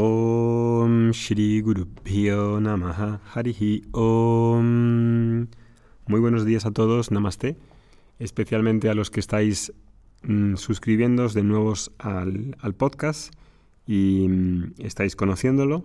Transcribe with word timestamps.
Om 0.00 1.10
Shri 1.10 1.60
Guru 1.60 1.88
Namaha 2.60 3.20
Harihi 3.34 3.82
Om. 3.90 5.48
Muy 6.06 6.20
buenos 6.20 6.44
días 6.44 6.66
a 6.66 6.70
todos, 6.70 7.10
Namaste, 7.10 7.56
especialmente 8.20 8.90
a 8.90 8.94
los 8.94 9.10
que 9.10 9.18
estáis 9.18 9.72
mm, 10.22 10.54
suscribiéndoos 10.54 11.34
de 11.34 11.42
nuevos 11.42 11.90
al, 11.98 12.54
podcast 12.76 13.34
y 13.88 14.28
mm, 14.28 14.74
estáis 14.78 15.16
conociéndolo. 15.16 15.84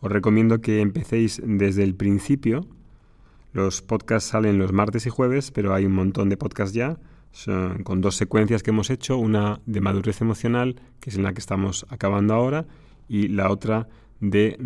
Os 0.00 0.10
recomiendo 0.10 0.60
que 0.60 0.80
empecéis 0.80 1.40
desde 1.44 1.84
el 1.84 1.94
principio. 1.94 2.66
Los 3.52 3.80
podcasts 3.80 4.30
salen 4.30 4.58
los 4.58 4.72
martes 4.72 5.06
y 5.06 5.10
jueves, 5.10 5.52
pero 5.52 5.72
hay 5.72 5.86
un 5.86 5.92
montón 5.92 6.30
de 6.30 6.36
podcasts 6.36 6.74
ya 6.74 6.98
con 7.84 8.00
dos 8.00 8.16
secuencias 8.16 8.64
que 8.64 8.70
hemos 8.70 8.90
hecho, 8.90 9.16
una 9.18 9.60
de 9.66 9.80
madurez 9.80 10.20
emocional, 10.20 10.80
que 10.98 11.10
es 11.10 11.16
en 11.16 11.22
la 11.22 11.32
que 11.32 11.38
estamos 11.38 11.86
acabando 11.90 12.34
ahora, 12.34 12.66
y 13.12 13.28
la 13.28 13.50
otra 13.50 13.88
de, 14.20 14.56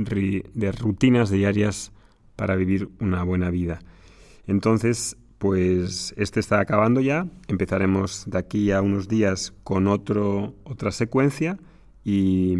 de 0.54 0.70
rutinas 0.70 1.30
diarias 1.30 1.90
para 2.36 2.54
vivir 2.54 2.88
una 3.00 3.24
buena 3.24 3.50
vida. 3.50 3.80
Entonces, 4.46 5.16
pues 5.38 6.14
este 6.16 6.38
está 6.38 6.60
acabando 6.60 7.00
ya, 7.00 7.26
empezaremos 7.48 8.24
de 8.28 8.38
aquí 8.38 8.70
a 8.70 8.82
unos 8.82 9.08
días 9.08 9.52
con 9.64 9.88
otro, 9.88 10.54
otra 10.62 10.92
secuencia 10.92 11.58
y, 12.04 12.54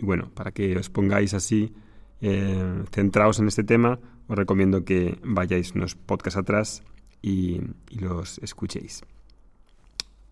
bueno, 0.00 0.30
para 0.32 0.52
que 0.52 0.78
os 0.78 0.88
pongáis 0.88 1.34
así 1.34 1.74
eh, 2.22 2.82
centrados 2.90 3.40
en 3.40 3.48
este 3.48 3.62
tema, 3.62 4.00
os 4.26 4.38
recomiendo 4.38 4.86
que 4.86 5.18
vayáis 5.22 5.72
unos 5.74 5.96
podcasts 5.96 6.38
atrás 6.38 6.82
y 7.20 7.60
los 7.90 8.38
escuchéis. 8.38 9.02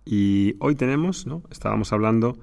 Y 0.07 0.57
hoy 0.61 0.77
tenemos, 0.77 1.27
¿no? 1.27 1.43
estábamos 1.51 1.93
hablando 1.93 2.39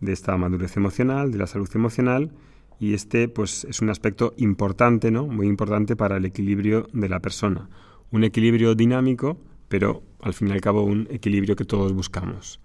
de 0.00 0.12
esta 0.12 0.36
madurez 0.36 0.76
emocional, 0.76 1.30
de 1.30 1.38
la 1.38 1.46
salud 1.46 1.68
emocional, 1.74 2.32
y 2.78 2.94
este 2.94 3.28
pues 3.28 3.64
es 3.64 3.82
un 3.82 3.90
aspecto 3.90 4.32
importante, 4.38 5.10
¿no? 5.10 5.26
muy 5.26 5.46
importante 5.46 5.96
para 5.96 6.16
el 6.16 6.24
equilibrio 6.24 6.88
de 6.92 7.08
la 7.08 7.20
persona. 7.20 7.68
Un 8.10 8.24
equilibrio 8.24 8.74
dinámico, 8.74 9.38
pero 9.68 10.02
al 10.20 10.34
fin 10.34 10.48
y 10.48 10.52
al 10.52 10.60
cabo 10.60 10.82
un 10.82 11.06
equilibrio 11.10 11.56
que 11.56 11.64
todos 11.64 11.92
buscamos. 11.92 12.60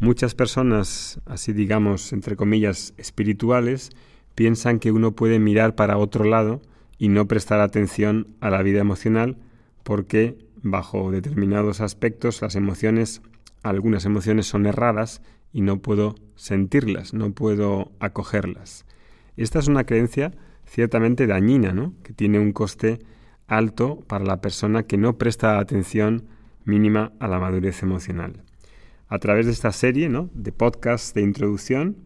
Muchas 0.00 0.34
personas, 0.34 1.20
así 1.26 1.52
digamos, 1.52 2.12
entre 2.12 2.36
comillas, 2.36 2.94
espirituales, 2.96 3.90
piensan 4.34 4.78
que 4.78 4.92
uno 4.92 5.12
puede 5.12 5.38
mirar 5.38 5.74
para 5.74 5.98
otro 5.98 6.24
lado 6.24 6.62
y 6.98 7.08
no 7.08 7.26
prestar 7.26 7.60
atención 7.60 8.28
a 8.40 8.50
la 8.50 8.62
vida 8.62 8.80
emocional 8.80 9.36
porque 9.82 10.38
bajo 10.62 11.10
determinados 11.10 11.80
aspectos 11.80 12.42
las 12.42 12.54
emociones 12.54 13.22
algunas 13.62 14.04
emociones 14.04 14.46
son 14.46 14.66
erradas 14.66 15.22
y 15.52 15.62
no 15.62 15.80
puedo 15.80 16.14
sentirlas, 16.36 17.14
no 17.14 17.32
puedo 17.32 17.92
acogerlas. 18.00 18.84
Esta 19.36 19.58
es 19.58 19.68
una 19.68 19.84
creencia 19.84 20.32
ciertamente 20.66 21.26
dañina, 21.26 21.72
¿no? 21.72 21.94
que 22.02 22.12
tiene 22.12 22.38
un 22.38 22.52
coste 22.52 22.98
alto 23.46 24.00
para 24.06 24.24
la 24.24 24.40
persona 24.40 24.82
que 24.82 24.98
no 24.98 25.16
presta 25.16 25.58
atención 25.58 26.26
mínima 26.64 27.12
a 27.18 27.28
la 27.28 27.40
madurez 27.40 27.82
emocional. 27.82 28.42
A 29.08 29.18
través 29.18 29.46
de 29.46 29.52
esta 29.52 29.72
serie 29.72 30.08
¿no? 30.08 30.28
de 30.34 30.52
podcasts 30.52 31.14
de 31.14 31.22
introducción 31.22 31.96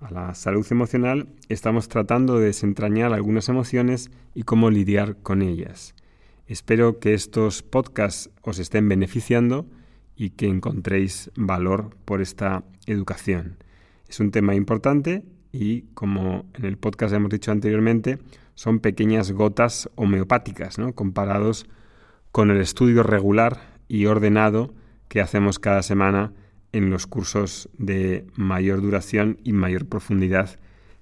a 0.00 0.10
la 0.12 0.34
salud 0.34 0.66
emocional, 0.70 1.28
estamos 1.48 1.88
tratando 1.88 2.38
de 2.38 2.46
desentrañar 2.46 3.12
algunas 3.12 3.48
emociones 3.48 4.10
y 4.34 4.44
cómo 4.44 4.70
lidiar 4.70 5.16
con 5.16 5.42
ellas. 5.42 5.94
Espero 6.46 6.98
que 6.98 7.14
estos 7.14 7.62
podcasts 7.62 8.30
os 8.42 8.58
estén 8.58 8.88
beneficiando 8.88 9.66
y 10.22 10.30
que 10.30 10.46
encontréis 10.46 11.32
valor 11.34 11.96
por 12.04 12.20
esta 12.20 12.62
educación. 12.86 13.56
Es 14.08 14.20
un 14.20 14.30
tema 14.30 14.54
importante 14.54 15.24
y, 15.50 15.82
como 15.94 16.46
en 16.54 16.64
el 16.64 16.78
podcast 16.78 17.12
hemos 17.12 17.30
dicho 17.30 17.50
anteriormente, 17.50 18.20
son 18.54 18.78
pequeñas 18.78 19.32
gotas 19.32 19.90
homeopáticas, 19.96 20.78
¿no? 20.78 20.92
comparados 20.92 21.66
con 22.30 22.52
el 22.52 22.60
estudio 22.60 23.02
regular 23.02 23.80
y 23.88 24.06
ordenado 24.06 24.72
que 25.08 25.20
hacemos 25.20 25.58
cada 25.58 25.82
semana 25.82 26.32
en 26.70 26.88
los 26.88 27.08
cursos 27.08 27.68
de 27.76 28.24
mayor 28.36 28.80
duración 28.80 29.40
y 29.42 29.52
mayor 29.52 29.86
profundidad 29.86 30.60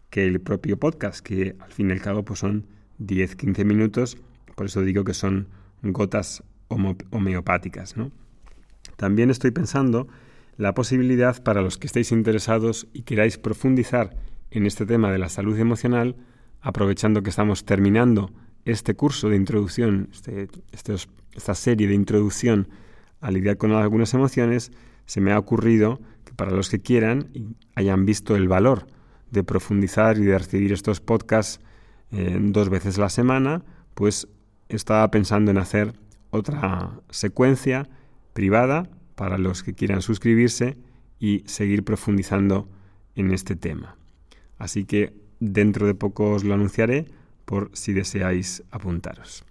que 0.08 0.25
el 0.25 0.41
propio 0.41 0.78
podcast, 0.78 1.20
que 1.20 1.56
al 1.60 1.72
fin 1.72 1.91
y 1.91 1.92
al 1.92 2.00
cabo 2.00 2.25
pues 2.25 2.38
son 2.38 2.64
10-15 3.00 3.66
minutos, 3.66 4.16
por 4.56 4.64
eso 4.64 4.81
digo 4.81 5.04
que 5.04 5.12
son 5.12 5.48
gotas 5.82 6.42
homeopáticas. 7.10 7.97
También 9.00 9.31
estoy 9.31 9.50
pensando 9.50 10.09
la 10.59 10.75
posibilidad 10.75 11.43
para 11.43 11.62
los 11.62 11.78
que 11.78 11.87
estéis 11.87 12.12
interesados 12.12 12.87
y 12.93 13.00
queráis 13.00 13.38
profundizar 13.38 14.15
en 14.50 14.66
este 14.66 14.84
tema 14.84 15.11
de 15.11 15.16
la 15.16 15.31
salud 15.31 15.59
emocional, 15.59 16.16
aprovechando 16.61 17.22
que 17.22 17.31
estamos 17.31 17.65
terminando 17.65 18.31
este 18.66 18.94
curso 18.94 19.31
de 19.31 19.37
introducción, 19.37 20.11
este, 20.12 20.49
esta 21.33 21.55
serie 21.55 21.88
de 21.88 21.94
introducción 21.94 22.69
a 23.22 23.31
lidiar 23.31 23.56
con 23.56 23.72
algunas 23.72 24.12
emociones, 24.12 24.71
se 25.06 25.22
me 25.22 25.32
ha 25.32 25.38
ocurrido 25.38 25.99
que 26.27 26.34
para 26.34 26.50
los 26.50 26.69
que 26.69 26.81
quieran 26.81 27.31
y 27.32 27.56
hayan 27.77 28.05
visto 28.05 28.37
el 28.37 28.49
valor 28.49 28.87
de 29.31 29.44
profundizar 29.44 30.19
y 30.19 30.25
de 30.25 30.37
recibir 30.37 30.75
estos 30.75 31.00
podcasts 31.00 31.59
eh, 32.12 32.37
dos 32.38 32.69
veces 32.69 32.99
la 32.99 33.09
semana, 33.09 33.62
pues 33.94 34.28
estaba 34.69 35.11
pensando 35.11 35.50
en 35.50 35.56
hacer 35.56 35.94
otra 36.32 37.00
secuencia 37.09 37.88
privada 38.40 38.88
para 39.16 39.36
los 39.36 39.62
que 39.62 39.74
quieran 39.74 40.00
suscribirse 40.00 40.78
y 41.18 41.42
seguir 41.44 41.84
profundizando 41.84 42.70
en 43.14 43.32
este 43.32 43.54
tema. 43.54 43.98
Así 44.56 44.86
que 44.86 45.12
dentro 45.40 45.86
de 45.86 45.94
poco 45.94 46.30
os 46.30 46.42
lo 46.42 46.54
anunciaré 46.54 47.04
por 47.44 47.68
si 47.74 47.92
deseáis 47.92 48.62
apuntaros. 48.70 49.44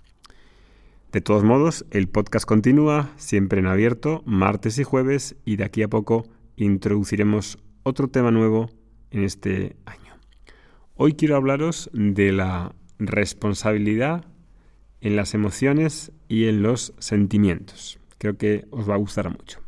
De 1.12 1.22
todos 1.22 1.44
modos, 1.44 1.86
el 1.92 2.08
podcast 2.08 2.48
continúa 2.48 3.12
siempre 3.18 3.60
en 3.60 3.68
abierto, 3.68 4.24
martes 4.26 4.80
y 4.80 4.84
jueves, 4.84 5.36
y 5.46 5.58
de 5.58 5.66
aquí 5.66 5.84
a 5.84 5.88
poco 5.88 6.26
introduciremos 6.56 7.60
otro 7.84 8.08
tema 8.08 8.32
nuevo 8.32 8.72
en 9.12 9.24
este 9.24 9.76
año. 9.86 10.16
Hoy 10.96 11.14
quiero 11.14 11.36
hablaros 11.36 11.92
de 11.94 12.32
la 12.32 12.74
responsabilidad 12.98 14.26
en 15.00 15.16
las 15.16 15.36
emociones 15.36 16.12
y 16.28 16.46
en 16.46 16.64
los 16.64 16.96
sentimientos. 16.98 17.99
Creo 18.20 18.38
que 18.38 18.68
os 18.70 18.88
va 18.88 18.94
a 18.94 18.98
gustar 18.98 19.30
mucho. 19.30 19.60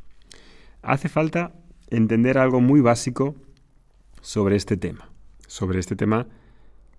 Hace 0.84 1.10
falta 1.10 1.54
entender 1.90 2.38
algo 2.38 2.62
muy 2.62 2.82
básico 2.82 3.36
sobre 4.22 4.56
este 4.56 4.78
tema, 4.78 5.10
sobre 5.48 5.80
este 5.80 5.96
tema 5.96 6.28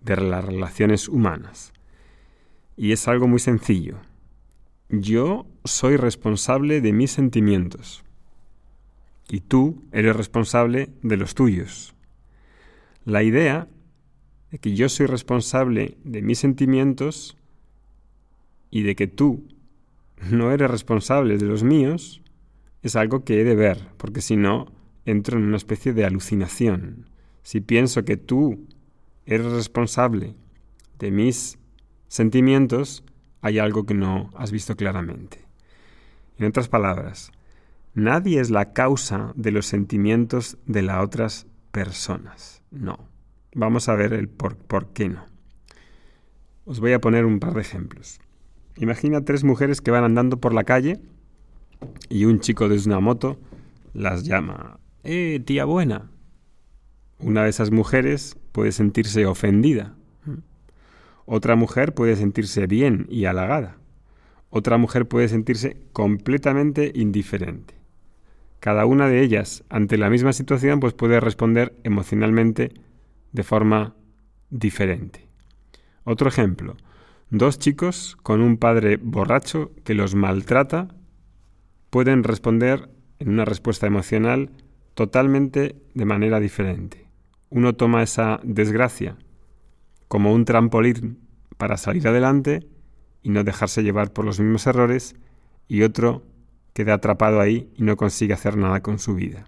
de 0.00 0.16
las 0.16 0.44
relaciones 0.44 1.08
humanas. 1.08 1.72
Y 2.76 2.92
es 2.92 3.06
algo 3.06 3.28
muy 3.28 3.38
sencillo. 3.38 3.98
Yo 4.88 5.46
soy 5.64 5.96
responsable 5.96 6.80
de 6.80 6.92
mis 6.92 7.12
sentimientos 7.12 8.02
y 9.28 9.40
tú 9.40 9.82
eres 9.92 10.16
responsable 10.16 10.90
de 11.02 11.16
los 11.16 11.34
tuyos. 11.34 11.94
La 13.04 13.22
idea 13.22 13.68
de 14.50 14.58
que 14.58 14.74
yo 14.74 14.88
soy 14.88 15.06
responsable 15.06 15.96
de 16.04 16.22
mis 16.22 16.38
sentimientos 16.38 17.36
y 18.70 18.82
de 18.82 18.94
que 18.96 19.06
tú 19.06 19.48
no 20.30 20.52
eres 20.52 20.70
responsable 20.70 21.38
de 21.38 21.46
los 21.46 21.62
míos, 21.62 22.22
es 22.82 22.96
algo 22.96 23.24
que 23.24 23.40
he 23.40 23.44
de 23.44 23.54
ver, 23.54 23.88
porque 23.96 24.20
si 24.20 24.36
no, 24.36 24.66
entro 25.04 25.38
en 25.38 25.44
una 25.44 25.56
especie 25.56 25.92
de 25.92 26.04
alucinación. 26.04 27.08
Si 27.42 27.60
pienso 27.60 28.04
que 28.04 28.16
tú 28.16 28.66
eres 29.26 29.46
responsable 29.46 30.36
de 30.98 31.10
mis 31.10 31.58
sentimientos, 32.08 33.04
hay 33.40 33.58
algo 33.58 33.84
que 33.84 33.94
no 33.94 34.30
has 34.34 34.52
visto 34.52 34.76
claramente. 34.76 35.44
En 36.38 36.46
otras 36.46 36.68
palabras, 36.68 37.32
nadie 37.94 38.40
es 38.40 38.50
la 38.50 38.72
causa 38.72 39.32
de 39.36 39.50
los 39.50 39.66
sentimientos 39.66 40.58
de 40.66 40.82
las 40.82 41.02
otras 41.02 41.46
personas. 41.72 42.62
No. 42.70 43.08
Vamos 43.54 43.88
a 43.88 43.94
ver 43.94 44.12
el 44.12 44.28
por, 44.28 44.56
por 44.56 44.92
qué 44.92 45.08
no. 45.08 45.26
Os 46.64 46.80
voy 46.80 46.92
a 46.92 47.00
poner 47.00 47.24
un 47.24 47.38
par 47.38 47.54
de 47.54 47.60
ejemplos. 47.60 48.20
Imagina 48.76 49.24
tres 49.24 49.44
mujeres 49.44 49.80
que 49.80 49.90
van 49.90 50.04
andando 50.04 50.38
por 50.38 50.54
la 50.54 50.64
calle 50.64 51.00
y 52.08 52.24
un 52.24 52.40
chico 52.40 52.68
desde 52.68 52.90
una 52.90 53.00
moto 53.00 53.38
las 53.92 54.24
llama, 54.24 54.78
¡Eh, 55.04 55.40
tía 55.44 55.64
buena! 55.64 56.10
Una 57.18 57.44
de 57.44 57.50
esas 57.50 57.70
mujeres 57.70 58.36
puede 58.52 58.72
sentirse 58.72 59.26
ofendida. 59.26 59.94
Otra 61.24 61.56
mujer 61.56 61.94
puede 61.94 62.16
sentirse 62.16 62.66
bien 62.66 63.06
y 63.08 63.26
halagada. 63.26 63.78
Otra 64.50 64.76
mujer 64.76 65.06
puede 65.06 65.28
sentirse 65.28 65.76
completamente 65.92 66.92
indiferente. 66.94 67.74
Cada 68.60 68.86
una 68.86 69.08
de 69.08 69.22
ellas, 69.22 69.64
ante 69.70 69.98
la 69.98 70.10
misma 70.10 70.32
situación, 70.32 70.78
pues 70.78 70.94
puede 70.94 71.20
responder 71.20 71.74
emocionalmente 71.84 72.72
de 73.32 73.42
forma 73.42 73.94
diferente. 74.50 75.26
Otro 76.04 76.28
ejemplo, 76.28 76.76
Dos 77.34 77.58
chicos 77.58 78.18
con 78.22 78.42
un 78.42 78.58
padre 78.58 78.98
borracho 78.98 79.72
que 79.84 79.94
los 79.94 80.14
maltrata 80.14 80.88
pueden 81.88 82.24
responder 82.24 82.90
en 83.20 83.30
una 83.30 83.46
respuesta 83.46 83.86
emocional 83.86 84.50
totalmente 84.92 85.76
de 85.94 86.04
manera 86.04 86.40
diferente. 86.40 87.08
Uno 87.48 87.72
toma 87.72 88.02
esa 88.02 88.38
desgracia 88.42 89.16
como 90.08 90.34
un 90.34 90.44
trampolín 90.44 91.20
para 91.56 91.78
salir 91.78 92.06
adelante 92.06 92.68
y 93.22 93.30
no 93.30 93.44
dejarse 93.44 93.82
llevar 93.82 94.12
por 94.12 94.26
los 94.26 94.38
mismos 94.38 94.66
errores, 94.66 95.16
y 95.68 95.84
otro 95.84 96.26
queda 96.74 96.92
atrapado 96.92 97.40
ahí 97.40 97.72
y 97.78 97.82
no 97.82 97.96
consigue 97.96 98.34
hacer 98.34 98.58
nada 98.58 98.82
con 98.82 98.98
su 98.98 99.14
vida. 99.14 99.46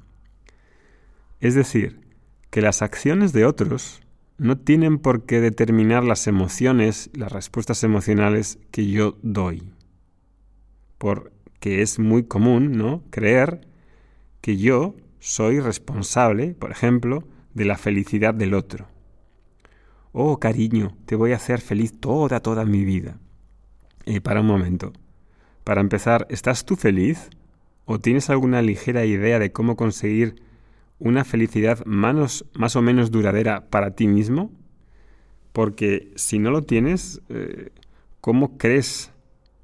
Es 1.38 1.54
decir, 1.54 2.00
que 2.48 2.62
las 2.62 2.80
acciones 2.80 3.34
de 3.34 3.44
otros 3.44 4.00
no 4.44 4.58
tienen 4.58 4.98
por 4.98 5.24
qué 5.24 5.40
determinar 5.40 6.04
las 6.04 6.26
emociones, 6.26 7.08
las 7.14 7.32
respuestas 7.32 7.82
emocionales 7.82 8.58
que 8.70 8.86
yo 8.90 9.16
doy. 9.22 9.62
Porque 10.98 11.80
es 11.80 11.98
muy 11.98 12.24
común, 12.24 12.72
¿no? 12.72 13.02
Creer 13.08 13.66
que 14.42 14.58
yo 14.58 14.96
soy 15.18 15.60
responsable, 15.60 16.48
por 16.52 16.72
ejemplo, 16.72 17.24
de 17.54 17.64
la 17.64 17.78
felicidad 17.78 18.34
del 18.34 18.52
otro. 18.52 18.86
Oh, 20.12 20.38
cariño, 20.38 20.94
te 21.06 21.16
voy 21.16 21.32
a 21.32 21.36
hacer 21.36 21.62
feliz 21.62 21.98
toda, 21.98 22.40
toda 22.40 22.66
mi 22.66 22.84
vida. 22.84 23.16
Y 24.04 24.20
para 24.20 24.42
un 24.42 24.46
momento. 24.46 24.92
Para 25.64 25.80
empezar, 25.80 26.26
¿estás 26.28 26.66
tú 26.66 26.76
feliz? 26.76 27.30
¿O 27.86 27.98
tienes 27.98 28.28
alguna 28.28 28.60
ligera 28.60 29.06
idea 29.06 29.38
de 29.38 29.52
cómo 29.52 29.74
conseguir 29.74 30.42
una 30.98 31.24
felicidad 31.24 31.84
más, 31.86 32.44
más 32.54 32.76
o 32.76 32.82
menos 32.82 33.10
duradera 33.10 33.68
para 33.68 33.94
ti 33.94 34.06
mismo? 34.06 34.50
Porque 35.52 36.12
si 36.16 36.38
no 36.38 36.50
lo 36.50 36.62
tienes, 36.62 37.20
eh, 37.28 37.70
¿cómo 38.20 38.58
crees 38.58 39.12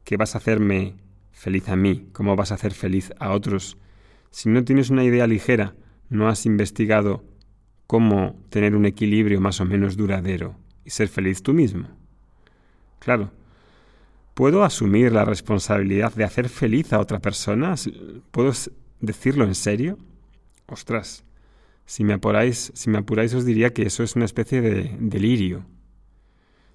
que 0.05 0.17
vas 0.17 0.35
a 0.35 0.39
hacerme 0.39 0.95
feliz 1.33 1.69
a 1.69 1.77
mí? 1.77 2.09
¿Cómo 2.13 2.37
vas 2.37 2.53
a 2.53 2.55
hacer 2.55 2.73
feliz 2.73 3.13
a 3.19 3.33
otros? 3.33 3.77
Si 4.31 4.49
no 4.49 4.65
tienes 4.65 4.91
una 4.91 5.05
idea 5.05 5.27
ligera, 5.27 5.75
no 6.09 6.29
has 6.29 6.47
investigado 6.47 7.25
cómo 7.87 8.37
tener 8.51 8.77
un 8.77 8.87
equilibrio 8.87 9.41
más 9.41 9.61
o 9.61 9.65
menos 9.65 9.97
duradero 9.97 10.55
y 10.85 10.91
ser 10.91 11.09
feliz 11.09 11.43
tú 11.43 11.53
mismo. 11.53 11.89
Claro, 13.01 13.33
¿puedo 14.35 14.63
asumir 14.63 15.11
la 15.11 15.25
responsabilidad 15.25 16.15
de 16.15 16.23
hacer 16.23 16.49
feliz 16.49 16.93
a 16.93 17.01
otra 17.01 17.19
persona? 17.19 17.75
¿Puedo 18.31 18.53
decirlo 19.01 19.45
en 19.45 19.57
serio? 19.57 19.99
Ostras, 20.71 21.25
si 21.85 22.05
me 22.05 22.13
apuráis, 22.15 22.71
si 22.77 22.91
me 22.91 22.99
apuráis 22.99 23.35
os 23.35 23.45
diría 23.45 23.75
que 23.75 23.83
eso 23.83 24.05
es 24.05 24.15
una 24.15 24.25
especie 24.25 24.61
de 24.61 24.97
delirio. 25.01 25.67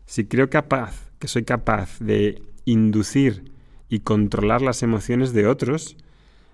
Si 0.05 0.25
creo 0.25 0.49
capaz, 0.49 1.11
que 1.17 1.29
soy 1.29 1.45
capaz 1.45 1.97
de 1.99 2.43
inducir 2.65 3.53
y 3.87 4.01
controlar 4.01 4.61
las 4.61 4.83
emociones 4.83 5.31
de 5.31 5.47
otros, 5.47 5.95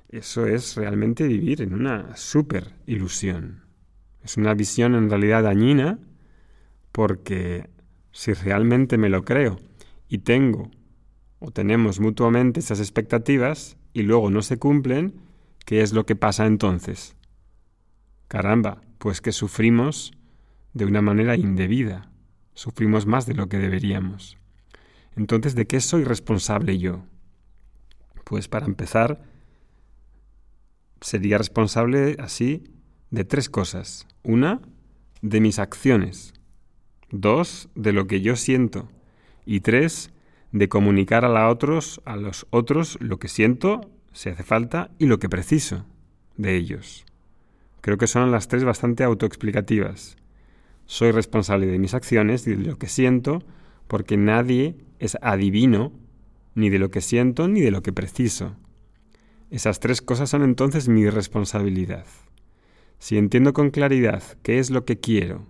eso 0.09 0.45
es 0.45 0.75
realmente 0.75 1.27
vivir 1.27 1.63
en 1.63 1.73
una 1.73 2.15
super 2.15 2.75
ilusión. 2.85 3.63
Es 4.23 4.37
una 4.37 4.53
visión 4.53 4.93
en 4.93 5.09
realidad 5.09 5.41
dañina 5.41 5.97
porque 6.91 7.71
si 8.11 8.33
realmente 8.33 8.99
me 8.99 9.09
lo 9.09 9.25
creo 9.25 9.59
y 10.07 10.19
tengo 10.19 10.69
o 11.39 11.49
tenemos 11.49 11.99
mutuamente 11.99 12.59
esas 12.59 12.79
expectativas 12.79 13.77
y 13.93 14.03
luego 14.03 14.29
no 14.29 14.43
se 14.43 14.59
cumplen, 14.59 15.15
¿qué 15.65 15.81
es 15.81 15.91
lo 15.91 16.05
que 16.05 16.15
pasa 16.15 16.45
entonces? 16.45 17.15
Caramba, 18.31 18.81
pues 18.97 19.19
que 19.19 19.33
sufrimos 19.33 20.13
de 20.71 20.85
una 20.85 21.01
manera 21.01 21.35
indebida, 21.35 22.13
sufrimos 22.53 23.05
más 23.05 23.25
de 23.25 23.33
lo 23.33 23.49
que 23.49 23.57
deberíamos. 23.57 24.37
Entonces, 25.17 25.53
¿de 25.53 25.67
qué 25.67 25.81
soy 25.81 26.05
responsable 26.05 26.77
yo? 26.77 27.03
Pues 28.23 28.47
para 28.47 28.67
empezar, 28.67 29.21
sería 31.01 31.37
responsable 31.39 32.15
así 32.19 32.63
de 33.09 33.25
tres 33.25 33.49
cosas. 33.49 34.07
Una, 34.23 34.61
de 35.21 35.41
mis 35.41 35.59
acciones. 35.59 36.31
Dos, 37.09 37.67
de 37.75 37.91
lo 37.91 38.07
que 38.07 38.21
yo 38.21 38.37
siento. 38.37 38.87
Y 39.45 39.59
tres, 39.59 40.13
de 40.53 40.69
comunicar 40.69 41.25
a, 41.25 41.49
otros, 41.49 41.99
a 42.05 42.15
los 42.15 42.47
otros 42.49 42.97
lo 43.01 43.19
que 43.19 43.27
siento, 43.27 43.91
si 44.13 44.29
hace 44.29 44.43
falta, 44.43 44.89
y 44.99 45.07
lo 45.07 45.19
que 45.19 45.27
preciso 45.27 45.85
de 46.37 46.55
ellos. 46.55 47.03
Creo 47.81 47.97
que 47.97 48.07
son 48.07 48.31
las 48.31 48.47
tres 48.47 48.63
bastante 48.63 49.03
autoexplicativas. 49.03 50.15
Soy 50.85 51.11
responsable 51.11 51.65
de 51.65 51.79
mis 51.79 51.95
acciones 51.95 52.45
y 52.45 52.55
de 52.55 52.63
lo 52.63 52.77
que 52.77 52.87
siento, 52.87 53.43
porque 53.87 54.17
nadie 54.17 54.75
es 54.99 55.17
adivino 55.21 55.91
ni 56.53 56.69
de 56.69 56.77
lo 56.77 56.91
que 56.91 57.01
siento 57.01 57.47
ni 57.47 57.61
de 57.61 57.71
lo 57.71 57.81
que 57.81 57.91
preciso. 57.91 58.55
Esas 59.49 59.79
tres 59.79 60.01
cosas 60.01 60.29
son 60.29 60.43
entonces 60.43 60.89
mi 60.89 61.09
responsabilidad. 61.09 62.05
Si 62.99 63.17
entiendo 63.17 63.53
con 63.53 63.71
claridad 63.71 64.21
qué 64.43 64.59
es 64.59 64.69
lo 64.69 64.85
que 64.85 64.99
quiero 64.99 65.47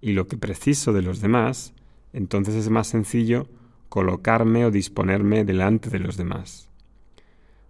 y 0.00 0.12
lo 0.12 0.28
que 0.28 0.38
preciso 0.38 0.94
de 0.94 1.02
los 1.02 1.20
demás, 1.20 1.74
entonces 2.14 2.54
es 2.54 2.70
más 2.70 2.86
sencillo 2.86 3.48
colocarme 3.90 4.64
o 4.64 4.70
disponerme 4.70 5.44
delante 5.44 5.90
de 5.90 5.98
los 5.98 6.16
demás. 6.16 6.70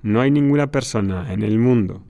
No 0.00 0.20
hay 0.20 0.30
ninguna 0.30 0.70
persona 0.70 1.32
en 1.32 1.42
el 1.42 1.58
mundo 1.58 2.04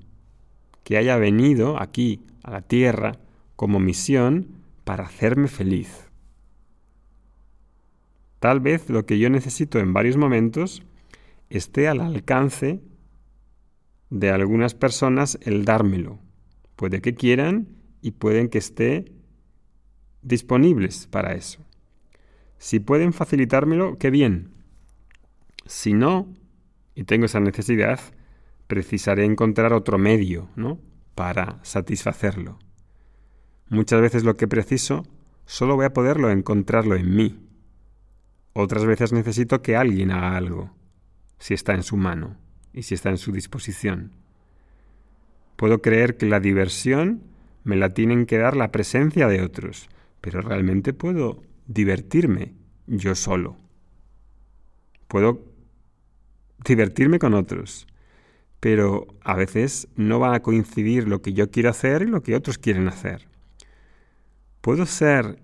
que 0.86 0.96
haya 0.96 1.16
venido 1.16 1.82
aquí 1.82 2.20
a 2.44 2.52
la 2.52 2.62
tierra 2.62 3.18
como 3.56 3.80
misión 3.80 4.46
para 4.84 5.02
hacerme 5.02 5.48
feliz. 5.48 6.08
Tal 8.38 8.60
vez 8.60 8.88
lo 8.88 9.04
que 9.04 9.18
yo 9.18 9.28
necesito 9.28 9.80
en 9.80 9.92
varios 9.92 10.16
momentos 10.16 10.84
esté 11.50 11.88
al 11.88 12.00
alcance 12.00 12.80
de 14.10 14.30
algunas 14.30 14.74
personas 14.74 15.40
el 15.42 15.64
dármelo. 15.64 16.20
Puede 16.76 17.00
que 17.00 17.16
quieran 17.16 17.66
y 18.00 18.12
pueden 18.12 18.48
que 18.48 18.58
esté 18.58 19.10
disponibles 20.22 21.08
para 21.08 21.34
eso. 21.34 21.66
Si 22.58 22.78
pueden 22.78 23.12
facilitármelo, 23.12 23.98
qué 23.98 24.10
bien. 24.10 24.50
Si 25.64 25.94
no, 25.94 26.32
y 26.94 27.02
tengo 27.02 27.26
esa 27.26 27.40
necesidad, 27.40 27.98
precisaré 28.66 29.24
encontrar 29.24 29.72
otro 29.72 29.98
medio, 29.98 30.48
¿no? 30.56 30.80
Para 31.14 31.58
satisfacerlo. 31.62 32.58
Muchas 33.68 34.00
veces 34.00 34.24
lo 34.24 34.36
que 34.36 34.48
preciso 34.48 35.04
solo 35.44 35.76
voy 35.76 35.86
a 35.86 35.92
poderlo 35.92 36.30
encontrarlo 36.30 36.94
en 36.94 37.14
mí. 37.14 37.40
Otras 38.52 38.84
veces 38.84 39.12
necesito 39.12 39.62
que 39.62 39.76
alguien 39.76 40.10
haga 40.10 40.36
algo, 40.36 40.70
si 41.38 41.54
está 41.54 41.74
en 41.74 41.82
su 41.82 41.96
mano 41.96 42.36
y 42.72 42.82
si 42.82 42.94
está 42.94 43.10
en 43.10 43.18
su 43.18 43.32
disposición. 43.32 44.12
Puedo 45.56 45.80
creer 45.82 46.16
que 46.16 46.26
la 46.26 46.40
diversión 46.40 47.22
me 47.64 47.76
la 47.76 47.90
tienen 47.94 48.26
que 48.26 48.38
dar 48.38 48.56
la 48.56 48.70
presencia 48.70 49.28
de 49.28 49.42
otros, 49.42 49.88
pero 50.20 50.40
realmente 50.40 50.92
puedo 50.92 51.42
divertirme 51.66 52.54
yo 52.86 53.14
solo. 53.14 53.56
Puedo 55.08 55.40
divertirme 56.64 57.18
con 57.18 57.34
otros, 57.34 57.86
pero 58.66 59.06
a 59.22 59.36
veces 59.36 59.86
no 59.94 60.18
va 60.18 60.34
a 60.34 60.42
coincidir 60.42 61.06
lo 61.06 61.22
que 61.22 61.32
yo 61.32 61.52
quiero 61.52 61.70
hacer 61.70 62.02
y 62.02 62.06
lo 62.06 62.24
que 62.24 62.34
otros 62.34 62.58
quieren 62.58 62.88
hacer. 62.88 63.28
¿Puedo 64.60 64.86
ser 64.86 65.38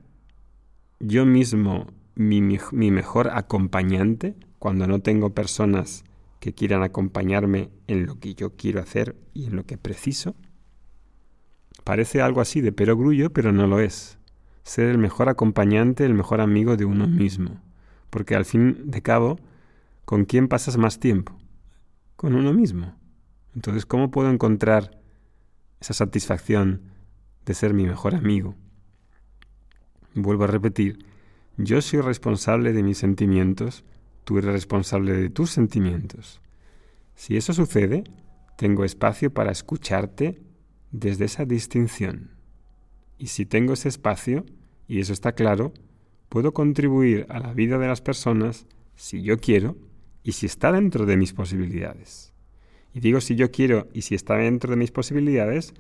yo 0.99 1.25
mismo 1.25 1.87
mi, 2.17 2.41
mi, 2.41 2.91
mejor 2.91 3.31
acompañante 3.33 4.35
cuando 4.59 4.89
no 4.89 4.99
tengo 4.99 5.31
personas 5.31 6.03
que 6.41 6.53
quieran 6.53 6.83
acompañarme 6.83 7.71
en 7.87 8.07
lo 8.07 8.19
que 8.19 8.35
yo 8.35 8.57
quiero 8.57 8.81
hacer 8.81 9.15
y 9.35 9.47
en 9.47 9.55
lo 9.55 9.67
que 9.67 9.79
preciso? 9.79 10.35
Parece 11.85 12.23
algo 12.23 12.41
así 12.41 12.61
de 12.61 12.73
perogrullo, 12.73 13.33
pero 13.33 13.53
no 13.53 13.69
lo 13.69 13.79
es. 13.79 14.19
Ser 14.65 14.89
el 14.89 14.99
mejor 14.99 15.29
acompañante, 15.29 16.05
el 16.05 16.15
mejor 16.15 16.41
amigo 16.41 16.77
de 16.77 16.87
uno 16.87 17.07
mismo. 17.07 17.63
Porque 18.11 18.35
al 18.35 18.47
fin 18.47 18.91
de 18.91 19.01
cabo, 19.01 19.39
¿con 20.05 20.25
quién 20.25 20.49
pasas 20.49 20.77
más 20.77 20.99
tiempo? 20.99 21.39
Con 22.17 22.35
uno 22.35 22.53
mismo. 22.53 23.01
Entonces, 23.55 23.87
¿cómo 23.87 24.11
puedo 24.11 24.31
encontrar 24.31 24.99
esa 25.81 25.93
satisfacción 25.95 26.83
de 27.45 27.55
ser 27.55 27.75
mi 27.75 27.85
mejor 27.85 28.15
amigo? 28.15 28.55
Vuelvo 30.15 30.45
a 30.45 30.49
repetir, 30.49 31.05
yo 31.57 31.81
soy 31.83 32.01
responsable 32.01 32.73
de 32.73 32.83
mis 32.83 32.99
sentimientos, 32.99 33.85
tú 34.25 34.39
eres 34.39 34.53
responsable 34.53 35.13
de 35.13 35.31
tus 35.31 35.51
sentimientos. 35.51 36.41
Si 37.15 37.37
eso 37.37 37.53
sucede, 37.53 38.05
tengo 38.57 38.85
espacio 38.85 39.33
para 39.33 39.53
escucharte 39.53 40.41
desde 40.91 41.27
esa 41.27 41.45
distinción. 41.45 42.31
Y 43.19 43.29
si 43.29 43.47
tengo 43.47 43.75
ese 43.75 43.89
espacio, 43.89 44.45
y 44.89 45.01
eso 45.01 45.13
está 45.13 45.33
claro, 45.33 45.73
puedo 46.29 46.53
contribuir 46.53 47.27
a 47.29 47.39
la 47.39 47.53
vida 47.53 47.79
de 47.79 47.87
las 47.87 48.01
personas 48.01 48.67
si 48.95 49.23
yo 49.23 49.39
quiero 49.39 49.77
y 50.23 50.33
si 50.33 50.47
está 50.47 50.73
dentro 50.73 51.07
de 51.07 51.17
mis 51.17 51.33
posibilidades. 51.33 52.32
Y 52.95 53.01
digo 53.01 53.21
si 53.21 53.37
yo 53.37 53.51
quiero 53.51 53.89
y 53.93 54.03
si 54.03 54.15
está 54.15 54.37
dentro 54.37 54.71
de 54.71 54.77
mis 54.77 54.91
posibilidades, 54.91 55.75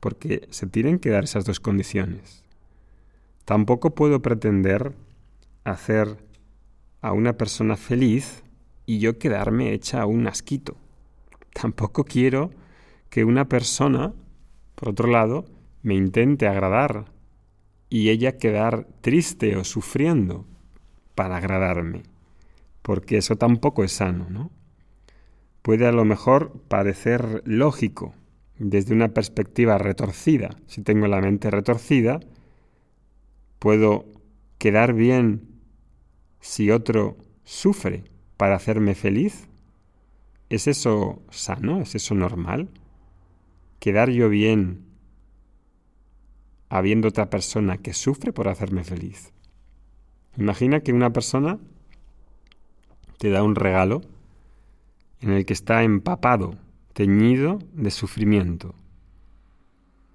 porque 0.00 0.46
se 0.50 0.66
tienen 0.66 0.98
que 0.98 1.10
dar 1.10 1.24
esas 1.24 1.44
dos 1.44 1.60
condiciones. 1.60 2.44
Tampoco 3.44 3.94
puedo 3.94 4.20
pretender 4.20 4.92
hacer 5.64 6.18
a 7.00 7.12
una 7.12 7.34
persona 7.34 7.76
feliz 7.76 8.42
y 8.86 8.98
yo 8.98 9.18
quedarme 9.18 9.72
hecha 9.72 10.06
un 10.06 10.26
asquito. 10.26 10.76
Tampoco 11.52 12.04
quiero 12.04 12.50
que 13.10 13.24
una 13.24 13.48
persona, 13.48 14.12
por 14.74 14.90
otro 14.90 15.08
lado, 15.08 15.46
me 15.82 15.94
intente 15.94 16.46
agradar 16.46 17.06
y 17.88 18.10
ella 18.10 18.38
quedar 18.38 18.86
triste 19.00 19.56
o 19.56 19.64
sufriendo 19.64 20.44
para 21.14 21.38
agradarme, 21.38 22.02
porque 22.82 23.16
eso 23.16 23.36
tampoco 23.36 23.82
es 23.82 23.92
sano, 23.92 24.26
¿no? 24.28 24.50
Puede 25.68 25.86
a 25.86 25.92
lo 25.92 26.06
mejor 26.06 26.62
parecer 26.68 27.42
lógico 27.44 28.14
desde 28.58 28.94
una 28.94 29.08
perspectiva 29.08 29.76
retorcida. 29.76 30.56
Si 30.66 30.80
tengo 30.80 31.08
la 31.08 31.20
mente 31.20 31.50
retorcida, 31.50 32.20
puedo 33.58 34.06
quedar 34.56 34.94
bien 34.94 35.42
si 36.40 36.70
otro 36.70 37.18
sufre 37.44 38.04
para 38.38 38.56
hacerme 38.56 38.94
feliz. 38.94 39.46
¿Es 40.48 40.68
eso 40.68 41.20
sano? 41.28 41.82
¿Es 41.82 41.94
eso 41.94 42.14
normal? 42.14 42.70
¿Quedar 43.78 44.08
yo 44.08 44.30
bien 44.30 44.86
habiendo 46.70 47.08
otra 47.08 47.28
persona 47.28 47.76
que 47.76 47.92
sufre 47.92 48.32
por 48.32 48.48
hacerme 48.48 48.84
feliz? 48.84 49.34
Imagina 50.38 50.80
que 50.80 50.94
una 50.94 51.12
persona 51.12 51.58
te 53.18 53.28
da 53.28 53.42
un 53.42 53.54
regalo 53.54 54.00
en 55.20 55.30
el 55.30 55.44
que 55.44 55.52
está 55.52 55.82
empapado, 55.82 56.54
teñido 56.92 57.58
de 57.72 57.90
sufrimiento. 57.90 58.74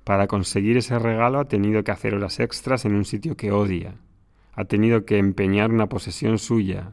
Para 0.03 0.27
conseguir 0.27 0.77
ese 0.77 1.00
regalo 1.00 1.39
ha 1.39 1.48
tenido 1.48 1.83
que 1.83 1.91
hacer 1.91 2.13
horas 2.13 2.39
extras 2.39 2.86
en 2.86 2.95
un 2.95 3.05
sitio 3.05 3.38
que 3.38 3.51
odia, 3.51 3.95
ha 4.53 4.65
tenido 4.65 5.05
que 5.05 5.17
empeñar 5.17 5.72
una 5.72 5.88
posesión 5.88 6.38
suya, 6.38 6.91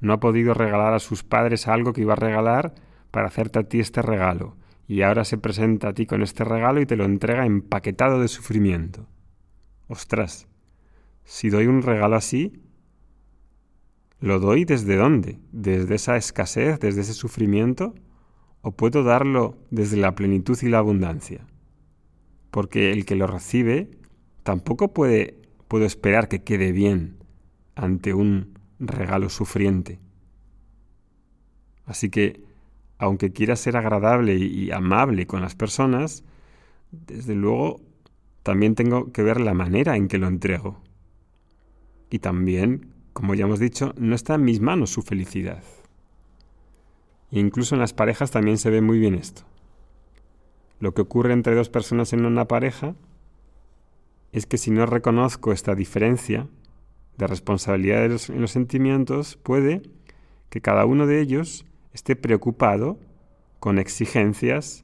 no 0.00 0.12
ha 0.12 0.20
podido 0.20 0.54
regalar 0.54 0.94
a 0.94 0.98
sus 0.98 1.22
padres 1.22 1.68
algo 1.68 1.92
que 1.92 2.02
iba 2.02 2.12
a 2.12 2.16
regalar 2.16 2.74
para 3.10 3.26
hacerte 3.26 3.58
a 3.58 3.62
ti 3.64 3.80
este 3.80 4.02
regalo, 4.02 4.56
y 4.86 5.02
ahora 5.02 5.24
se 5.24 5.38
presenta 5.38 5.88
a 5.88 5.94
ti 5.94 6.06
con 6.06 6.22
este 6.22 6.44
regalo 6.44 6.80
y 6.80 6.86
te 6.86 6.96
lo 6.96 7.04
entrega 7.04 7.46
empaquetado 7.46 8.20
de 8.20 8.28
sufrimiento. 8.28 9.06
Ostras, 9.88 10.48
si 11.24 11.50
doy 11.50 11.66
un 11.66 11.82
regalo 11.82 12.16
así, 12.16 12.60
¿lo 14.22 14.40
doy 14.40 14.64
desde 14.64 14.96
dónde? 14.96 15.38
¿Desde 15.52 15.96
esa 15.96 16.16
escasez, 16.16 16.80
desde 16.80 17.02
ese 17.02 17.12
sufrimiento? 17.12 17.94
¿O 18.62 18.72
puedo 18.72 19.02
darlo 19.02 19.58
desde 19.70 19.98
la 19.98 20.14
plenitud 20.14 20.56
y 20.62 20.68
la 20.68 20.78
abundancia? 20.78 21.46
Porque 22.50 22.92
el 22.92 23.04
que 23.04 23.16
lo 23.16 23.26
recibe 23.26 23.90
tampoco 24.44 24.94
puede 24.94 25.42
puedo 25.72 25.86
esperar 25.86 26.28
que 26.28 26.42
quede 26.42 26.70
bien 26.70 27.16
ante 27.76 28.12
un 28.12 28.58
regalo 28.78 29.30
sufriente. 29.30 30.00
Así 31.86 32.10
que, 32.10 32.44
aunque 32.98 33.32
quiera 33.32 33.56
ser 33.56 33.78
agradable 33.78 34.34
y 34.34 34.70
amable 34.70 35.26
con 35.26 35.40
las 35.40 35.54
personas, 35.54 36.24
desde 36.90 37.34
luego 37.34 37.80
también 38.42 38.74
tengo 38.74 39.12
que 39.12 39.22
ver 39.22 39.40
la 39.40 39.54
manera 39.54 39.96
en 39.96 40.08
que 40.08 40.18
lo 40.18 40.28
entrego. 40.28 40.82
Y 42.10 42.18
también, 42.18 42.91
como 43.12 43.34
ya 43.34 43.44
hemos 43.44 43.58
dicho, 43.58 43.92
no 43.96 44.14
está 44.14 44.34
en 44.34 44.44
mis 44.44 44.60
manos 44.60 44.90
su 44.90 45.02
felicidad. 45.02 45.62
E 47.30 47.40
incluso 47.40 47.74
en 47.74 47.80
las 47.80 47.92
parejas 47.92 48.30
también 48.30 48.58
se 48.58 48.70
ve 48.70 48.80
muy 48.80 48.98
bien 48.98 49.14
esto. 49.14 49.42
Lo 50.80 50.94
que 50.94 51.02
ocurre 51.02 51.32
entre 51.32 51.54
dos 51.54 51.68
personas 51.68 52.12
en 52.12 52.24
una 52.24 52.46
pareja 52.48 52.94
es 54.32 54.46
que 54.46 54.58
si 54.58 54.70
no 54.70 54.86
reconozco 54.86 55.52
esta 55.52 55.74
diferencia 55.74 56.48
de 57.18 57.26
responsabilidad 57.26 58.04
en 58.04 58.40
los 58.40 58.50
sentimientos, 58.50 59.36
puede 59.36 59.82
que 60.50 60.60
cada 60.60 60.86
uno 60.86 61.06
de 61.06 61.20
ellos 61.20 61.66
esté 61.92 62.16
preocupado 62.16 62.98
con 63.60 63.78
exigencias 63.78 64.82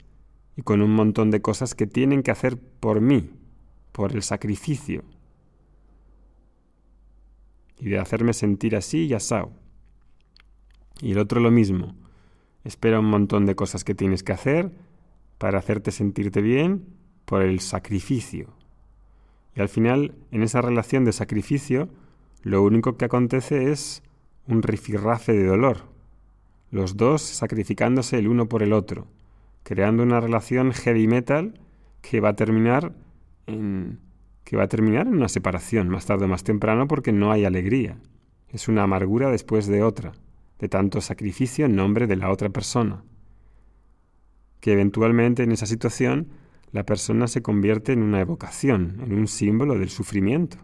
y 0.57 0.63
con 0.63 0.83
un 0.83 0.95
montón 0.95 1.31
de 1.31 1.41
cosas 1.41 1.75
que 1.75 1.87
tienen 1.87 2.23
que 2.23 2.31
hacer 2.31 2.59
por 2.59 3.01
mí, 3.01 3.31
por 3.93 4.13
el 4.13 4.23
sacrificio, 4.23 5.03
y 7.81 7.89
de 7.89 7.99
hacerme 7.99 8.33
sentir 8.33 8.77
así 8.77 9.07
y 9.07 9.15
asado. 9.15 9.53
Y 11.01 11.13
el 11.13 11.19
otro 11.19 11.41
lo 11.41 11.51
mismo, 11.51 11.95
espera 12.65 13.01
un 13.01 13.07
montón 13.07 13.47
de 13.47 13.55
cosas 13.55 13.85
que 13.85 13.95
tienes 13.95 14.23
que 14.23 14.33
hacer 14.33 14.73
para 15.39 15.59
hacerte 15.59 15.91
sentirte 15.91 16.43
bien 16.43 16.87
por 17.25 17.43
el 17.43 17.61
sacrificio. 17.61 18.55
Y 19.55 19.61
al 19.61 19.69
final, 19.69 20.15
en 20.31 20.43
esa 20.43 20.61
relación 20.61 21.05
de 21.05 21.13
sacrificio, 21.13 21.89
lo 22.43 22.63
único 22.63 22.97
que 22.97 23.05
acontece 23.05 23.71
es 23.71 24.03
un 24.47 24.63
rifirrafe 24.63 25.33
de 25.33 25.47
dolor. 25.47 25.85
Los 26.71 26.97
dos 26.97 27.23
sacrificándose 27.23 28.19
el 28.19 28.29
uno 28.29 28.49
por 28.49 28.63
el 28.63 28.73
otro, 28.73 29.07
creando 29.63 30.03
una 30.03 30.21
relación 30.21 30.73
heavy 30.73 31.07
metal 31.07 31.61
que 32.03 32.21
va 32.21 32.31
a 32.31 32.37
terminar 32.37 32.93
en 33.47 34.01
que 34.49 34.57
va 34.57 34.63
a 34.63 34.69
terminar 34.69 35.07
en 35.07 35.13
una 35.13 35.29
separación 35.29 35.91
más 35.91 36.07
tarde 36.07 36.25
o 36.25 36.29
más 36.29 36.43
temprano 36.43 36.89
porque 36.89 37.13
no 37.13 37.31
hay 37.31 37.45
alegría. 37.45 37.99
Es 38.49 38.67
una 38.67 38.85
amargura 38.85 39.31
después 39.31 39.67
de 39.67 39.83
otra, 39.83 40.13
de 40.59 40.71
tanto 40.71 41.03
sacrificio 41.03 41.67
en 41.67 41.77
nombre 41.77 42.07
de 42.07 42.17
la 42.17 42.31
otra 42.31 42.49
persona. 42.49 43.05
Que 44.61 44.73
eventualmente 44.73 45.43
en 45.43 45.53
esa 45.53 45.67
situación 45.67 46.29
la 46.73 46.87
persona 46.87 47.27
se 47.27 47.43
convierte 47.43 47.93
en 47.93 48.03
una 48.03 48.23
evocación, 48.23 49.03
en 49.05 49.13
un 49.13 49.29
símbolo 49.29 49.79
del 49.79 49.91
sufrimiento. 49.91 50.57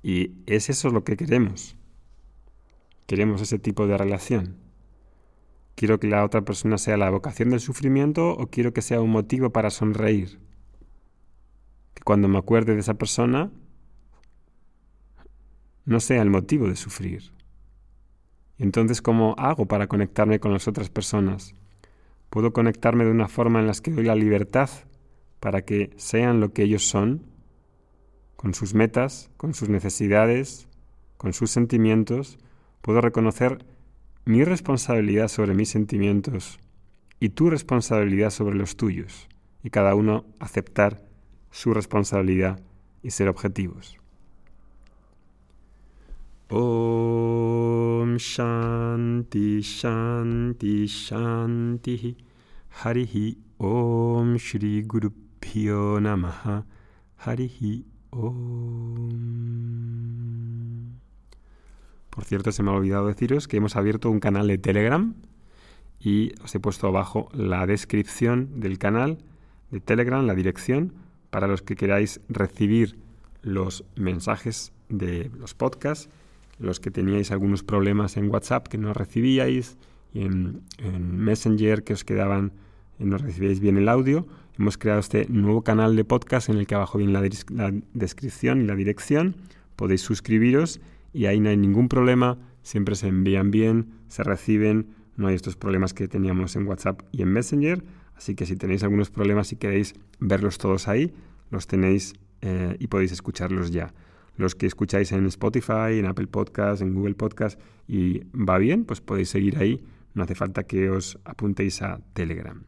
Y 0.00 0.36
es 0.46 0.70
eso 0.70 0.90
lo 0.90 1.02
que 1.02 1.16
queremos. 1.16 1.76
Queremos 3.08 3.42
ese 3.42 3.58
tipo 3.58 3.88
de 3.88 3.98
relación. 3.98 4.54
¿Quiero 5.74 5.98
que 5.98 6.06
la 6.06 6.24
otra 6.24 6.42
persona 6.42 6.78
sea 6.78 6.96
la 6.96 7.08
evocación 7.08 7.50
del 7.50 7.58
sufrimiento 7.58 8.30
o 8.30 8.46
quiero 8.46 8.72
que 8.72 8.82
sea 8.82 9.00
un 9.00 9.10
motivo 9.10 9.50
para 9.50 9.70
sonreír? 9.70 10.38
Cuando 12.04 12.28
me 12.28 12.38
acuerde 12.38 12.74
de 12.74 12.80
esa 12.80 12.94
persona 12.94 13.50
no 15.86 16.00
sea 16.00 16.22
el 16.22 16.30
motivo 16.30 16.68
de 16.68 16.76
sufrir. 16.76 17.32
entonces, 18.58 19.02
¿cómo 19.02 19.34
hago 19.38 19.66
para 19.66 19.88
conectarme 19.88 20.38
con 20.38 20.52
las 20.52 20.68
otras 20.68 20.88
personas? 20.88 21.54
¿Puedo 22.30 22.52
conectarme 22.52 23.04
de 23.04 23.10
una 23.10 23.28
forma 23.28 23.60
en 23.60 23.66
la 23.66 23.74
que 23.74 23.90
doy 23.90 24.04
la 24.04 24.14
libertad 24.14 24.70
para 25.40 25.64
que 25.64 25.90
sean 25.96 26.40
lo 26.40 26.52
que 26.52 26.62
ellos 26.62 26.86
son, 26.88 27.26
con 28.36 28.54
sus 28.54 28.74
metas, 28.74 29.30
con 29.36 29.54
sus 29.54 29.68
necesidades, 29.68 30.68
con 31.16 31.32
sus 31.32 31.50
sentimientos, 31.50 32.38
puedo 32.80 33.00
reconocer 33.00 33.64
mi 34.24 34.44
responsabilidad 34.44 35.28
sobre 35.28 35.54
mis 35.54 35.68
sentimientos 35.68 36.58
y 37.20 37.30
tu 37.30 37.50
responsabilidad 37.50 38.30
sobre 38.30 38.56
los 38.56 38.76
tuyos, 38.76 39.28
y 39.62 39.70
cada 39.70 39.94
uno 39.94 40.24
aceptar 40.38 41.03
su 41.54 41.72
responsabilidad 41.72 42.60
y 43.00 43.10
ser 43.12 43.28
objetivos. 43.28 43.96
Om 46.50 48.16
Shanti 48.16 49.60
Shanti 49.60 50.86
Shanti. 50.86 52.16
Harihi 52.82 53.38
Om 53.58 54.34
Shri 54.34 54.82
Guru 54.82 55.12
por 62.10 62.24
cierto, 62.24 62.50
se 62.50 62.62
me 62.64 62.70
ha 62.70 62.74
olvidado 62.74 63.06
deciros 63.06 63.46
que 63.46 63.58
hemos 63.58 63.76
abierto 63.76 64.10
un 64.10 64.18
canal 64.18 64.48
de 64.48 64.58
Telegram 64.58 65.14
y 66.00 66.32
os 66.42 66.52
he 66.54 66.60
puesto 66.60 66.88
abajo 66.88 67.28
la 67.32 67.66
descripción 67.66 68.58
del 68.58 68.78
canal 68.78 69.18
de 69.70 69.78
Telegram, 69.78 70.26
la 70.26 70.34
dirección, 70.34 71.03
para 71.34 71.48
los 71.48 71.62
que 71.62 71.74
queráis 71.74 72.20
recibir 72.28 72.94
los 73.42 73.84
mensajes 73.96 74.72
de 74.88 75.32
los 75.36 75.52
podcasts, 75.52 76.08
los 76.60 76.78
que 76.78 76.92
teníais 76.92 77.32
algunos 77.32 77.64
problemas 77.64 78.16
en 78.16 78.30
WhatsApp 78.30 78.68
que 78.68 78.78
no 78.78 78.94
recibíais, 78.94 79.76
y 80.12 80.20
en, 80.20 80.62
en 80.78 81.18
Messenger 81.18 81.82
que 81.82 81.92
os 81.92 82.04
quedaban 82.04 82.52
no 83.00 83.18
recibíais 83.18 83.58
bien 83.58 83.78
el 83.78 83.88
audio, 83.88 84.28
Hemos 84.56 84.78
creado 84.78 85.00
este 85.00 85.26
nuevo 85.28 85.62
canal 85.62 85.96
de 85.96 86.04
podcast 86.04 86.48
en 86.48 86.58
el 86.58 86.68
que 86.68 86.76
abajo 86.76 86.98
viene 86.98 87.12
la, 87.12 87.72
descripción 87.92 88.60
y 88.60 88.64
la 88.64 88.76
dirección. 88.76 89.34
Podéis 89.74 90.02
suscribiros 90.02 90.80
y 91.12 91.26
ahí 91.26 91.40
no 91.40 91.48
hay 91.48 91.56
ningún 91.56 91.88
problema. 91.88 92.38
Siempre 92.62 92.94
se 92.94 93.08
envían 93.08 93.50
bien, 93.50 93.88
se 94.06 94.22
reciben. 94.22 94.86
No 95.16 95.26
hay 95.26 95.34
estos 95.34 95.56
problemas 95.56 95.92
que 95.92 96.06
teníamos 96.06 96.54
en 96.54 96.68
WhatsApp 96.68 97.02
y 97.10 97.22
en 97.22 97.32
Messenger. 97.32 97.82
Así 98.16 98.34
que 98.34 98.46
si 98.46 98.56
tenéis 98.56 98.82
algunos 98.82 99.10
problemas 99.10 99.52
y 99.52 99.56
queréis 99.56 99.94
verlos 100.20 100.58
todos 100.58 100.88
ahí, 100.88 101.12
los 101.50 101.66
tenéis 101.66 102.14
eh, 102.40 102.76
y 102.78 102.86
podéis 102.86 103.12
escucharlos 103.12 103.70
ya. 103.70 103.92
Los 104.36 104.54
que 104.54 104.66
escucháis 104.66 105.12
en 105.12 105.26
Spotify, 105.26 105.98
en 105.98 106.06
Apple 106.06 106.26
Podcast, 106.26 106.82
en 106.82 106.94
Google 106.94 107.14
Podcast 107.14 107.60
y 107.86 108.20
va 108.34 108.58
bien, 108.58 108.84
pues 108.84 109.00
podéis 109.00 109.28
seguir 109.28 109.58
ahí. 109.58 109.84
No 110.14 110.24
hace 110.24 110.34
falta 110.34 110.64
que 110.64 110.90
os 110.90 111.18
apuntéis 111.24 111.82
a 111.82 112.00
Telegram. 112.12 112.62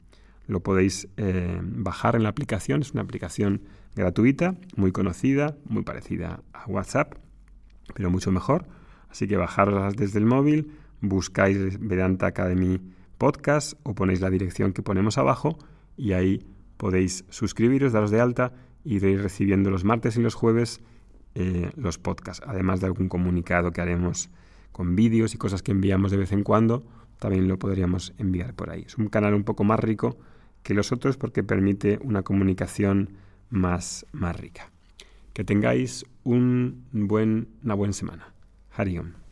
Lo 0.47 0.61
podéis 0.61 1.09
eh, 1.17 1.61
bajar 1.63 2.15
en 2.15 2.23
la 2.23 2.29
aplicación, 2.29 2.83
es 2.83 2.93
una 2.93 3.03
aplicación 3.03 3.63
gratuita, 3.97 4.55
muy 4.77 4.93
conocida, 4.93 5.57
muy 5.65 5.83
parecida 5.83 6.43
a 6.53 6.67
WhatsApp, 6.67 7.15
pero 7.95 8.11
mucho 8.11 8.31
mejor. 8.31 8.67
Así 9.09 9.27
que 9.27 9.37
bajarlas 9.37 9.97
desde 9.97 10.19
el 10.19 10.27
móvil, 10.27 10.73
buscáis 11.01 11.79
Vedanta 11.81 12.27
Academy 12.27 12.81
Podcast 13.19 13.75
o 13.83 13.95
ponéis 13.95 14.21
la 14.21 14.31
dirección 14.31 14.73
que 14.73 14.83
ponemos 14.83 15.19
abajo 15.19 15.59
y 15.97 16.13
ahí 16.13 16.47
podéis 16.77 17.25
suscribiros, 17.31 17.93
daros 17.93 18.11
de 18.11 18.21
alta 18.21 18.53
y 18.85 18.97
iréis 18.97 19.23
recibiendo 19.23 19.71
los 19.71 19.85
martes 19.85 20.17
y 20.17 20.23
los 20.23 20.35
jueves 20.35 20.81
eh, 21.35 21.71
los 21.77 21.99
podcasts, 21.99 22.43
además 22.47 22.81
de 22.81 22.87
algún 22.87 23.09
comunicado 23.09 23.71
que 23.71 23.83
haremos 23.83 24.31
con 24.73 24.97
vídeos 24.97 25.35
y 25.35 25.39
cosas 25.39 25.63
que 25.63 25.73
enviamos 25.73 26.11
de 26.11 26.17
vez 26.17 26.33
en 26.33 26.43
cuando, 26.43 26.87
también 27.19 27.49
lo 27.49 27.59
podríamos 27.59 28.15
enviar 28.19 28.55
por 28.55 28.71
ahí. 28.71 28.85
Es 28.87 28.97
un 28.97 29.09
canal 29.09 29.35
un 29.35 29.45
poco 29.45 29.65
más 29.65 29.81
rico 29.81 30.19
que 30.63 30.75
los 30.75 30.93
otros 30.93 31.17
porque 31.17 31.43
permite 31.43 31.99
una 32.03 32.23
comunicación 32.23 33.17
más, 33.51 34.07
más 34.13 34.39
rica. 34.39 34.71
Que 35.33 35.45
tengáis 35.45 36.07
un 36.25 36.87
buen, 36.93 37.49
una 37.63 37.75
buena 37.75 37.93
semana. 37.93 38.33
Hariom. 38.71 39.26